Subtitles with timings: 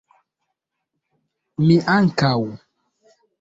[1.67, 2.25] Mi ankaŭ!